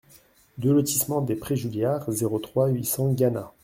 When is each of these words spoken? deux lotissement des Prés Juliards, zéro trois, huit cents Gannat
deux 0.57 0.73
lotissement 0.73 1.21
des 1.21 1.35
Prés 1.35 1.55
Juliards, 1.55 2.09
zéro 2.11 2.39
trois, 2.39 2.69
huit 2.69 2.85
cents 2.85 3.13
Gannat 3.13 3.53